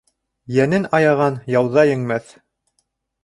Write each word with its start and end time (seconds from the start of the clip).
Йәнен 0.53 0.87
аяған 0.99 1.37
яуҙа 1.55 1.83
еңмәҫ. 1.91 2.35